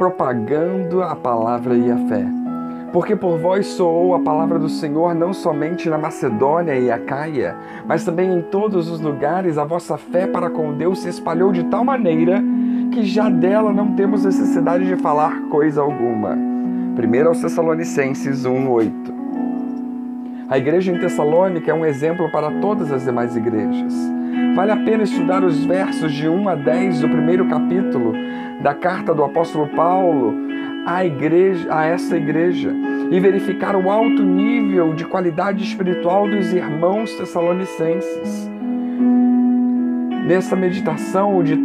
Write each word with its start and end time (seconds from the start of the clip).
propagando 0.00 1.02
a 1.02 1.14
palavra 1.14 1.76
e 1.76 1.92
a 1.92 1.96
fé. 2.08 2.24
Porque 2.90 3.14
por 3.14 3.38
vós 3.38 3.66
soou 3.66 4.14
a 4.14 4.18
palavra 4.18 4.58
do 4.58 4.66
Senhor 4.66 5.14
não 5.14 5.34
somente 5.34 5.90
na 5.90 5.98
Macedônia 5.98 6.74
e 6.74 6.90
Acaia, 6.90 7.54
mas 7.86 8.02
também 8.02 8.32
em 8.32 8.40
todos 8.40 8.88
os 8.90 8.98
lugares 8.98 9.58
a 9.58 9.64
vossa 9.64 9.98
fé 9.98 10.26
para 10.26 10.48
com 10.48 10.72
Deus 10.72 11.00
se 11.00 11.10
espalhou 11.10 11.52
de 11.52 11.64
tal 11.64 11.84
maneira 11.84 12.42
que 12.90 13.02
já 13.02 13.28
dela 13.28 13.74
não 13.74 13.94
temos 13.94 14.24
necessidade 14.24 14.86
de 14.86 14.96
falar 14.96 15.38
coisa 15.50 15.82
alguma. 15.82 16.30
1 16.34 17.28
aos 17.28 17.42
Tessalonicenses 17.42 18.46
1:8. 18.46 19.19
A 20.50 20.58
igreja 20.58 20.90
em 20.90 20.98
Tessalônica 20.98 21.70
é 21.70 21.72
um 21.72 21.86
exemplo 21.86 22.28
para 22.28 22.50
todas 22.60 22.90
as 22.90 23.04
demais 23.04 23.36
igrejas. 23.36 23.94
Vale 24.56 24.72
a 24.72 24.76
pena 24.76 25.04
estudar 25.04 25.44
os 25.44 25.64
versos 25.64 26.12
de 26.12 26.28
1 26.28 26.48
a 26.48 26.56
10 26.56 27.02
do 27.02 27.08
primeiro 27.08 27.46
capítulo 27.46 28.14
da 28.60 28.74
carta 28.74 29.14
do 29.14 29.22
apóstolo 29.22 29.68
Paulo 29.68 30.34
à 30.84 31.04
igreja, 31.04 31.72
a 31.72 31.84
essa 31.84 32.16
igreja 32.16 32.74
e 33.12 33.20
verificar 33.20 33.76
o 33.76 33.88
alto 33.88 34.24
nível 34.24 34.92
de 34.92 35.04
qualidade 35.04 35.62
espiritual 35.62 36.28
dos 36.28 36.52
irmãos 36.52 37.14
tessalonicenses. 37.14 38.50
Nessa 40.26 40.56
meditação, 40.56 41.38
o 41.38 41.44
de 41.44 41.56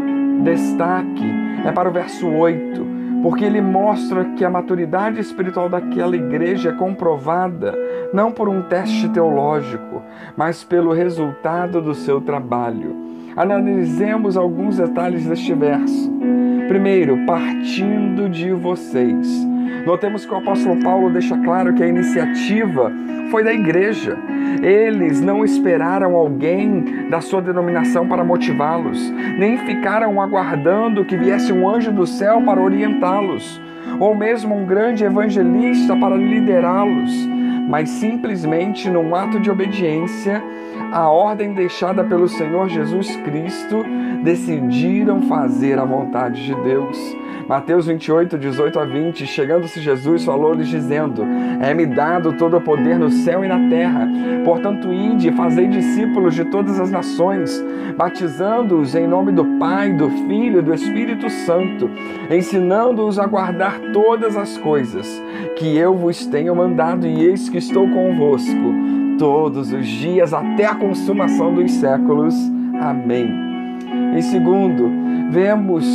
destaque 0.43 1.25
é 1.65 1.71
para 1.71 1.89
o 1.89 1.91
verso 1.91 2.27
8, 2.27 2.85
porque 3.23 3.43
ele 3.45 3.61
mostra 3.61 4.25
que 4.35 4.45
a 4.45 4.49
maturidade 4.49 5.19
espiritual 5.19 5.69
daquela 5.69 6.15
igreja 6.15 6.69
é 6.69 6.73
comprovada 6.73 7.73
não 8.15 8.31
por 8.31 8.47
um 8.47 8.61
teste 8.61 9.09
teológico, 9.09 10.01
mas 10.37 10.63
pelo 10.63 10.93
resultado 10.93 11.81
do 11.81 11.93
seu 11.93 12.21
trabalho. 12.21 12.95
Analisemos 13.35 14.37
alguns 14.37 14.77
detalhes 14.77 15.25
deste 15.25 15.53
verso. 15.53 16.09
Primeiro, 16.69 17.25
partindo 17.25 18.29
de 18.29 18.53
vocês. 18.53 19.45
Notemos 19.85 20.25
que 20.25 20.33
o 20.33 20.37
apóstolo 20.37 20.81
Paulo 20.81 21.11
deixa 21.11 21.37
claro 21.39 21.73
que 21.73 21.83
a 21.83 21.87
iniciativa 21.87 22.89
foi 23.29 23.43
da 23.43 23.53
igreja. 23.53 24.17
Eles 24.63 25.19
não 25.19 25.43
esperaram 25.43 26.15
alguém 26.15 27.09
da 27.09 27.19
sua 27.19 27.41
denominação 27.41 28.07
para 28.07 28.23
motivá-los, 28.23 29.11
nem 29.37 29.57
ficaram 29.57 30.21
aguardando 30.21 31.03
que 31.03 31.17
viesse 31.17 31.51
um 31.51 31.67
anjo 31.67 31.91
do 31.91 32.07
céu 32.07 32.41
para 32.41 32.61
orientá-los, 32.61 33.61
ou 33.99 34.15
mesmo 34.15 34.55
um 34.55 34.65
grande 34.65 35.03
evangelista 35.03 35.95
para 35.97 36.15
liderá-los, 36.15 37.35
mas 37.67 37.89
simplesmente 37.89 38.89
num 38.89 39.15
ato 39.15 39.39
de 39.39 39.49
obediência 39.49 40.43
à 40.95 41.09
ordem 41.09 41.51
deixada 41.53 42.05
pelo 42.05 42.25
Senhor 42.25 42.69
Jesus 42.69 43.17
Cristo, 43.17 43.83
decidiram 44.23 45.23
fazer 45.23 45.77
a 45.77 45.83
vontade 45.83 46.45
de 46.45 46.55
Deus. 46.63 46.97
Mateus 47.49 47.85
28, 47.85 48.37
18 48.37 48.79
a 48.79 48.85
20, 48.85 49.27
chegando-se 49.27 49.81
Jesus, 49.81 50.23
falou-lhes 50.23 50.69
dizendo: 50.69 51.21
É-me 51.61 51.85
dado 51.85 52.31
todo 52.37 52.55
o 52.55 52.61
poder 52.61 52.97
no 52.97 53.11
céu 53.11 53.43
e 53.43 53.47
na 53.49 53.69
terra. 53.69 54.07
Portanto, 54.45 54.91
ide 54.93 55.33
fazei 55.33 55.67
discípulos 55.67 56.33
de 56.33 56.45
todas 56.45 56.79
as 56.79 56.89
nações, 56.89 57.61
batizando-os 57.97 58.95
em 58.95 59.05
nome 59.05 59.33
do 59.33 59.43
Pai, 59.59 59.91
do 59.91 60.09
Filho 60.09 60.59
e 60.59 60.63
do 60.63 60.73
Espírito 60.73 61.29
Santo, 61.29 61.91
ensinando-os 62.31 63.19
a 63.19 63.27
guardar 63.27 63.77
todas 63.91 64.37
as 64.37 64.57
coisas 64.57 65.21
que 65.57 65.77
eu 65.77 65.93
vos 65.93 66.25
tenho 66.25 66.55
mandado, 66.55 67.05
e 67.05 67.25
eis 67.25 67.49
que 67.49 67.57
estou 67.57 67.85
convosco 67.89 69.04
todos 69.17 69.71
os 69.71 69.85
dias 69.87 70.33
até 70.33 70.65
a 70.65 70.75
consumação 70.75 71.53
dos 71.53 71.71
séculos. 71.71 72.35
Amém. 72.81 73.29
Em 74.15 74.21
segundo, 74.21 74.89
vemos 75.29 75.85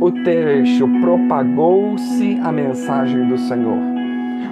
o 0.00 0.10
trecho 0.12 0.88
propagou-se 1.00 2.38
a 2.42 2.52
mensagem 2.52 3.26
do 3.26 3.36
Senhor. 3.36 3.78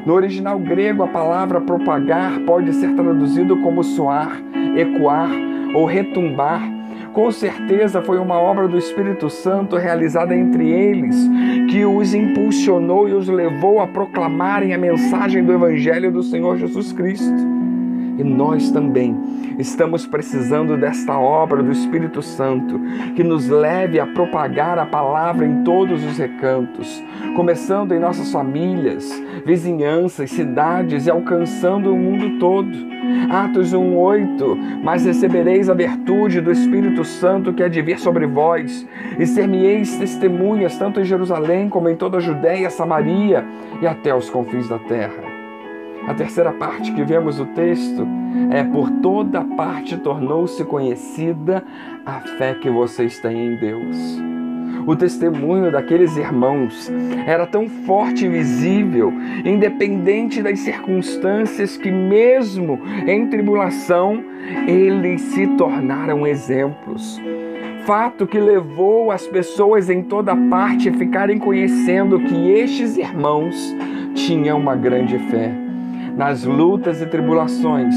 No 0.04 0.14
original 0.14 0.58
grego, 0.58 1.02
a 1.02 1.08
palavra 1.08 1.60
propagar 1.60 2.40
pode 2.40 2.72
ser 2.74 2.94
traduzido 2.94 3.56
como 3.58 3.82
soar, 3.82 4.40
ecoar 4.76 5.30
ou 5.74 5.84
retumbar. 5.84 6.62
Com 7.12 7.30
certeza 7.30 8.02
foi 8.02 8.18
uma 8.18 8.38
obra 8.38 8.68
do 8.68 8.76
Espírito 8.76 9.30
Santo 9.30 9.76
realizada 9.76 10.34
entre 10.34 10.68
eles 10.68 11.16
que 11.70 11.84
os 11.84 12.12
impulsionou 12.14 13.08
e 13.08 13.14
os 13.14 13.28
levou 13.28 13.80
a 13.80 13.86
proclamarem 13.86 14.74
a 14.74 14.78
mensagem 14.78 15.44
do 15.44 15.52
Evangelho 15.52 16.12
do 16.12 16.22
Senhor 16.22 16.56
Jesus 16.56 16.92
Cristo. 16.92 17.55
E 18.18 18.24
nós 18.24 18.70
também 18.70 19.14
estamos 19.58 20.06
precisando 20.06 20.76
desta 20.76 21.18
obra 21.18 21.62
do 21.62 21.70
Espírito 21.70 22.22
Santo 22.22 22.80
que 23.14 23.22
nos 23.22 23.48
leve 23.48 24.00
a 24.00 24.06
propagar 24.06 24.78
a 24.78 24.86
palavra 24.86 25.46
em 25.46 25.62
todos 25.62 26.04
os 26.04 26.18
recantos, 26.18 27.02
começando 27.34 27.92
em 27.92 28.00
nossas 28.00 28.32
famílias, 28.32 29.10
vizinhanças, 29.44 30.30
cidades 30.30 31.06
e 31.06 31.10
alcançando 31.10 31.92
o 31.92 31.98
mundo 31.98 32.38
todo. 32.38 32.96
Atos 33.30 33.72
1:8 33.72 34.82
Mas 34.82 35.04
recebereis 35.04 35.68
a 35.68 35.74
virtude 35.74 36.40
do 36.40 36.50
Espírito 36.50 37.04
Santo 37.04 37.52
que 37.52 37.62
há 37.62 37.68
de 37.68 37.82
vir 37.82 37.98
sobre 37.98 38.26
vós, 38.26 38.86
e 39.18 39.26
ser-me-eis 39.26 39.96
testemunhas 39.96 40.78
tanto 40.78 41.00
em 41.00 41.04
Jerusalém 41.04 41.68
como 41.68 41.88
em 41.88 41.96
toda 41.96 42.18
a 42.18 42.20
Judéia, 42.20 42.70
Samaria 42.70 43.44
e 43.80 43.86
até 43.86 44.14
os 44.14 44.28
confins 44.30 44.68
da 44.68 44.78
terra. 44.78 45.35
A 46.06 46.14
terceira 46.14 46.52
parte 46.52 46.92
que 46.92 47.02
vemos 47.02 47.40
o 47.40 47.46
texto 47.46 48.06
é: 48.52 48.62
Por 48.62 48.88
toda 49.02 49.42
parte 49.42 49.96
tornou-se 49.96 50.64
conhecida 50.64 51.64
a 52.04 52.20
fé 52.20 52.54
que 52.54 52.70
vocês 52.70 53.18
têm 53.18 53.54
em 53.54 53.56
Deus. 53.56 54.22
O 54.86 54.94
testemunho 54.94 55.72
daqueles 55.72 56.16
irmãos 56.16 56.92
era 57.26 57.44
tão 57.44 57.68
forte 57.68 58.24
e 58.24 58.28
visível, 58.28 59.12
independente 59.44 60.40
das 60.40 60.60
circunstâncias, 60.60 61.76
que, 61.76 61.90
mesmo 61.90 62.78
em 63.04 63.26
tribulação, 63.26 64.22
eles 64.68 65.20
se 65.22 65.44
tornaram 65.56 66.24
exemplos. 66.24 67.20
Fato 67.84 68.28
que 68.28 68.38
levou 68.38 69.10
as 69.10 69.26
pessoas 69.26 69.90
em 69.90 70.04
toda 70.04 70.36
parte 70.36 70.88
a 70.88 70.92
ficarem 70.92 71.38
conhecendo 71.38 72.20
que 72.20 72.50
estes 72.52 72.96
irmãos 72.96 73.74
tinham 74.14 74.58
uma 74.58 74.76
grande 74.76 75.18
fé 75.18 75.65
nas 76.16 76.44
lutas 76.44 77.02
e 77.02 77.06
tribulações, 77.06 77.94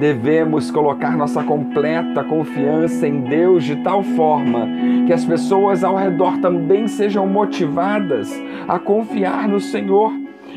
devemos 0.00 0.70
colocar 0.70 1.16
nossa 1.16 1.44
completa 1.44 2.24
confiança 2.24 3.06
em 3.06 3.20
Deus 3.20 3.62
de 3.62 3.76
tal 3.76 4.02
forma 4.02 4.68
que 5.06 5.12
as 5.12 5.24
pessoas 5.24 5.84
ao 5.84 5.96
redor 5.96 6.38
também 6.38 6.88
sejam 6.88 7.24
motivadas 7.26 8.28
a 8.66 8.80
confiar 8.80 9.48
no 9.48 9.60
Senhor. 9.60 10.12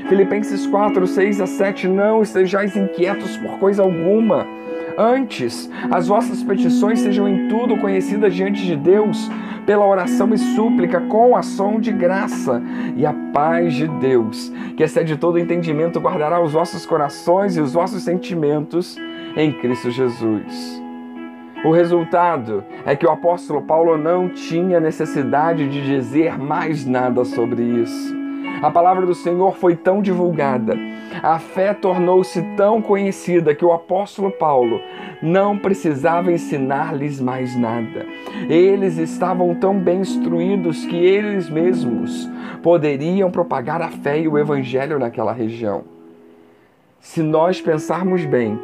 Filipenses 0.09 0.65
4, 0.65 1.05
6 1.05 1.41
a 1.41 1.47
7: 1.47 1.87
Não 1.87 2.23
estejais 2.23 2.75
inquietos 2.75 3.37
por 3.37 3.59
coisa 3.59 3.83
alguma. 3.83 4.47
Antes, 4.97 5.69
as 5.91 6.07
vossas 6.07 6.41
petições 6.41 6.99
sejam 6.99 7.27
em 7.27 7.47
tudo 7.47 7.77
conhecidas 7.77 8.33
diante 8.33 8.65
de 8.65 8.75
Deus, 8.75 9.29
pela 9.65 9.85
oração 9.85 10.33
e 10.33 10.37
súplica 10.37 11.01
com 11.01 11.35
ação 11.35 11.79
de 11.79 11.91
graça. 11.91 12.61
E 12.95 13.05
a 13.05 13.13
paz 13.33 13.73
de 13.73 13.87
Deus, 13.87 14.51
que 14.77 14.83
excede 14.83 15.17
todo 15.17 15.39
entendimento, 15.39 15.99
guardará 15.99 16.41
os 16.41 16.53
vossos 16.53 16.85
corações 16.85 17.57
e 17.57 17.61
os 17.61 17.73
vossos 17.73 18.03
sentimentos 18.03 18.97
em 19.35 19.51
Cristo 19.51 19.91
Jesus. 19.91 20.81
O 21.65 21.71
resultado 21.71 22.63
é 22.85 22.95
que 22.95 23.07
o 23.07 23.09
apóstolo 23.09 23.61
Paulo 23.63 23.97
não 23.97 24.29
tinha 24.29 24.79
necessidade 24.79 25.67
de 25.67 25.83
dizer 25.83 26.37
mais 26.37 26.85
nada 26.85 27.25
sobre 27.25 27.63
isso. 27.63 28.24
A 28.65 28.71
palavra 28.71 29.05
do 29.05 29.13
Senhor 29.13 29.55
foi 29.57 29.75
tão 29.75 30.01
divulgada, 30.01 30.75
a 31.21 31.37
fé 31.37 31.71
tornou-se 31.71 32.41
tão 32.57 32.81
conhecida 32.81 33.53
que 33.53 33.63
o 33.63 33.71
apóstolo 33.71 34.31
Paulo 34.31 34.81
não 35.21 35.55
precisava 35.55 36.31
ensinar-lhes 36.31 37.21
mais 37.21 37.55
nada. 37.55 38.07
Eles 38.49 38.97
estavam 38.97 39.53
tão 39.53 39.77
bem 39.77 39.99
instruídos 39.99 40.83
que 40.83 40.95
eles 40.95 41.47
mesmos 41.47 42.27
poderiam 42.63 43.29
propagar 43.29 43.83
a 43.83 43.89
fé 43.89 44.19
e 44.19 44.27
o 44.27 44.35
evangelho 44.35 44.97
naquela 44.97 45.31
região. 45.31 45.83
Se 46.99 47.21
nós 47.21 47.61
pensarmos 47.61 48.25
bem, 48.25 48.59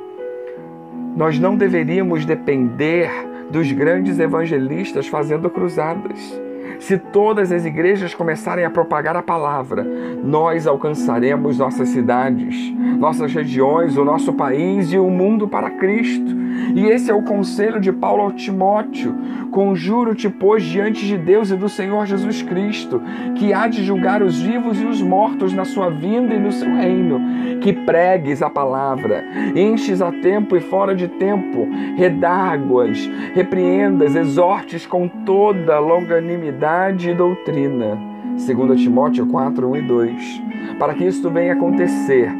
nós 1.15 1.37
não 1.37 1.55
deveríamos 1.55 2.25
depender 2.25 3.11
dos 3.51 3.71
grandes 3.71 4.17
evangelistas 4.17 5.05
fazendo 5.05 5.47
cruzadas. 5.47 6.41
Se 6.79 6.97
todas 6.97 7.51
as 7.51 7.65
igrejas 7.65 8.13
começarem 8.13 8.65
a 8.65 8.69
propagar 8.69 9.15
a 9.15 9.21
palavra, 9.21 9.83
nós 10.23 10.65
alcançaremos 10.65 11.57
nossas 11.57 11.89
cidades, 11.89 12.55
nossas 12.97 13.33
regiões, 13.33 13.97
o 13.97 14.03
nosso 14.03 14.33
país 14.33 14.91
e 14.91 14.97
o 14.97 15.09
mundo 15.09 15.47
para 15.47 15.69
Cristo. 15.69 16.40
E 16.75 16.85
esse 16.85 17.09
é 17.11 17.13
o 17.13 17.23
conselho 17.23 17.79
de 17.79 17.91
Paulo 17.91 18.23
ao 18.23 18.31
Timóteo: 18.31 19.15
Conjuro-te, 19.51 20.29
pois, 20.29 20.63
diante 20.63 21.05
de 21.05 21.17
Deus 21.17 21.51
e 21.51 21.55
do 21.55 21.69
Senhor 21.69 22.05
Jesus 22.05 22.41
Cristo, 22.41 23.01
que 23.35 23.53
há 23.53 23.67
de 23.67 23.83
julgar 23.83 24.21
os 24.21 24.39
vivos 24.39 24.81
e 24.81 24.85
os 24.85 25.01
mortos 25.01 25.53
na 25.53 25.65
sua 25.65 25.89
vinda 25.89 26.33
e 26.33 26.39
no 26.39 26.51
seu 26.51 26.73
reino, 26.73 27.19
que 27.59 27.73
pregues 27.73 28.41
a 28.41 28.49
palavra, 28.49 29.23
enches 29.55 30.01
a 30.01 30.11
tempo 30.11 30.55
e 30.55 30.61
fora 30.61 30.95
de 30.95 31.07
tempo, 31.07 31.67
redáguas, 31.95 33.09
repreendas, 33.33 34.15
exortes 34.15 34.85
com 34.85 35.07
toda 35.07 35.79
longanimidade 35.79 37.09
e 37.09 37.13
doutrina. 37.13 37.97
2 38.31 38.81
Timóteo 38.81 39.27
4, 39.27 39.69
1 39.69 39.75
e 39.75 39.81
2. 39.81 40.43
Para 40.79 40.93
que 40.93 41.05
isto 41.05 41.29
venha 41.29 41.53
acontecer, 41.53 42.31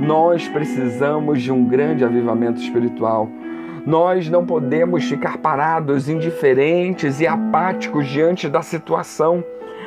nós 0.00 0.46
precisamos 0.48 1.42
de 1.42 1.50
um 1.50 1.64
grande 1.64 2.04
avivamento 2.04 2.60
espiritual. 2.60 3.28
Nós 3.86 4.28
não 4.28 4.44
podemos 4.44 5.04
ficar 5.04 5.38
parados, 5.38 6.08
indiferentes 6.08 7.20
e 7.20 7.26
apáticos 7.26 8.06
diante 8.06 8.48
da 8.48 8.62
situação. 8.62 9.42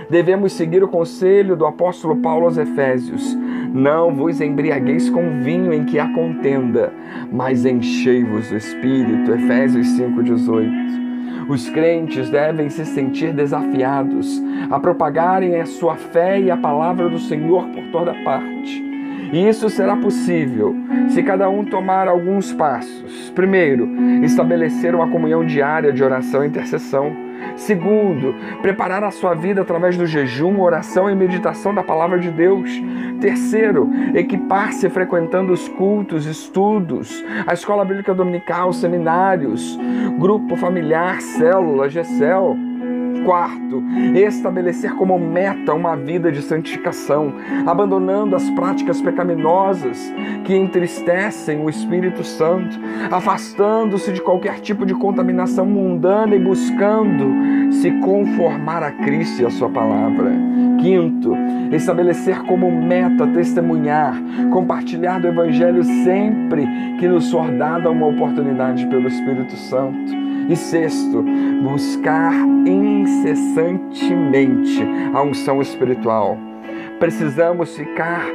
Devemos 0.09 0.53
seguir 0.53 0.83
o 0.83 0.87
conselho 0.87 1.55
do 1.55 1.65
apóstolo 1.65 2.17
Paulo 2.17 2.45
aos 2.45 2.57
Efésios. 2.57 3.37
Não 3.73 4.13
vos 4.13 4.41
embriagueis 4.41 5.09
com 5.09 5.41
vinho 5.41 5.73
em 5.73 5.85
que 5.85 5.99
há 5.99 6.11
contenda, 6.13 6.91
mas 7.31 7.65
enchei-vos 7.65 8.49
do 8.49 8.57
Espírito. 8.57 9.31
Efésios 9.31 9.87
5,18. 9.87 11.01
Os 11.47 11.69
crentes 11.69 12.29
devem 12.29 12.69
se 12.69 12.85
sentir 12.85 13.33
desafiados 13.33 14.41
a 14.69 14.79
propagarem 14.79 15.59
a 15.59 15.65
sua 15.65 15.95
fé 15.95 16.39
e 16.39 16.51
a 16.51 16.57
palavra 16.57 17.09
do 17.09 17.19
Senhor 17.19 17.67
por 17.69 17.83
toda 17.91 18.13
parte. 18.23 18.83
E 19.33 19.47
isso 19.47 19.69
será 19.69 19.95
possível 19.95 20.75
se 21.09 21.23
cada 21.23 21.49
um 21.49 21.63
tomar 21.63 22.07
alguns 22.07 22.51
passos. 22.53 23.00
Primeiro, 23.35 23.89
estabelecer 24.23 24.93
uma 24.93 25.09
comunhão 25.09 25.45
diária 25.45 25.91
de 25.91 26.03
oração 26.03 26.43
e 26.43 26.47
intercessão. 26.47 27.11
Segundo, 27.55 28.35
preparar 28.61 29.03
a 29.03 29.11
sua 29.11 29.33
vida 29.33 29.61
através 29.61 29.97
do 29.97 30.05
jejum, 30.05 30.59
oração 30.61 31.09
e 31.09 31.15
meditação 31.15 31.73
da 31.73 31.83
palavra 31.83 32.19
de 32.19 32.29
Deus. 32.29 32.69
Terceiro, 33.19 33.89
equipar-se 34.13 34.89
frequentando 34.89 35.51
os 35.51 35.67
cultos, 35.67 36.25
estudos, 36.25 37.23
a 37.45 37.53
escola 37.53 37.85
bíblica 37.85 38.13
dominical, 38.13 38.71
seminários, 38.73 39.77
grupo 40.19 40.55
familiar, 40.55 41.21
célula, 41.21 41.89
GECEL. 41.89 42.70
Quarto, 43.25 43.83
estabelecer 44.15 44.93
como 44.95 45.17
meta 45.19 45.73
uma 45.73 45.95
vida 45.95 46.31
de 46.31 46.41
santificação, 46.41 47.33
abandonando 47.65 48.35
as 48.35 48.49
práticas 48.51 49.01
pecaminosas 49.01 50.13
que 50.43 50.55
entristecem 50.55 51.63
o 51.63 51.69
Espírito 51.69 52.23
Santo, 52.23 52.79
afastando-se 53.11 54.11
de 54.11 54.21
qualquer 54.21 54.59
tipo 54.59 54.85
de 54.85 54.93
contaminação 54.93 55.65
mundana 55.65 56.35
e 56.35 56.39
buscando 56.39 57.71
se 57.71 57.91
conformar 57.99 58.83
a 58.83 58.91
Cristo 58.91 59.41
e 59.41 59.45
a 59.45 59.49
Sua 59.49 59.69
palavra. 59.69 60.31
Quinto, 60.79 61.35
estabelecer 61.71 62.41
como 62.43 62.71
meta 62.71 63.27
testemunhar, 63.27 64.15
compartilhar 64.51 65.19
do 65.19 65.27
Evangelho 65.27 65.83
sempre 65.83 66.67
que 66.99 67.07
nos 67.07 67.31
for 67.31 67.51
dada 67.51 67.89
uma 67.89 68.07
oportunidade 68.07 68.87
pelo 68.87 69.07
Espírito 69.07 69.55
Santo. 69.55 70.30
E 70.51 70.55
sexto, 70.57 71.23
buscar 71.63 72.33
incessantemente 72.67 74.83
a 75.13 75.23
unção 75.23 75.61
espiritual. 75.61 76.37
Precisamos 76.99 77.77
ficar 77.77 78.25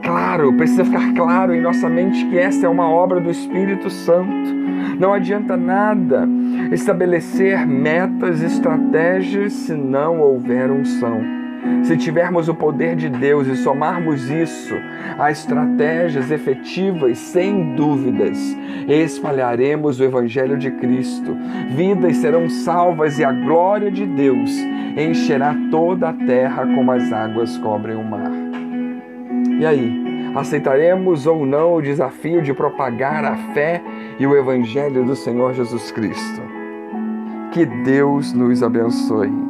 claro, 0.00 0.52
precisa 0.52 0.84
ficar 0.84 1.12
claro 1.14 1.52
em 1.52 1.60
nossa 1.60 1.88
mente 1.88 2.24
que 2.26 2.38
essa 2.38 2.66
é 2.66 2.68
uma 2.68 2.88
obra 2.88 3.20
do 3.20 3.32
Espírito 3.32 3.90
Santo. 3.90 4.54
Não 5.00 5.12
adianta 5.12 5.56
nada 5.56 6.24
estabelecer 6.70 7.66
metas, 7.66 8.40
estratégias 8.40 9.54
se 9.54 9.74
não 9.74 10.20
houver 10.20 10.70
unção. 10.70 11.37
Se 11.82 11.96
tivermos 11.96 12.48
o 12.48 12.54
poder 12.54 12.96
de 12.96 13.08
Deus 13.08 13.46
e 13.46 13.56
somarmos 13.56 14.28
isso 14.30 14.74
a 15.18 15.30
estratégias 15.30 16.30
efetivas, 16.30 17.18
sem 17.18 17.74
dúvidas, 17.74 18.38
espalharemos 18.86 19.98
o 19.98 20.04
Evangelho 20.04 20.58
de 20.58 20.70
Cristo. 20.70 21.36
Vidas 21.70 22.16
serão 22.16 22.48
salvas 22.48 23.18
e 23.18 23.24
a 23.24 23.32
glória 23.32 23.90
de 23.90 24.06
Deus 24.06 24.50
encherá 24.96 25.54
toda 25.70 26.10
a 26.10 26.12
terra 26.12 26.66
como 26.74 26.90
as 26.92 27.12
águas 27.12 27.56
cobrem 27.58 27.96
o 27.96 28.04
mar. 28.04 28.30
E 29.58 29.66
aí, 29.66 30.32
aceitaremos 30.34 31.26
ou 31.26 31.44
não 31.44 31.74
o 31.74 31.82
desafio 31.82 32.42
de 32.42 32.52
propagar 32.52 33.24
a 33.24 33.36
fé 33.52 33.82
e 34.18 34.26
o 34.26 34.36
Evangelho 34.36 35.04
do 35.04 35.16
Senhor 35.16 35.54
Jesus 35.54 35.90
Cristo? 35.90 36.42
Que 37.50 37.64
Deus 37.64 38.32
nos 38.32 38.62
abençoe. 38.62 39.47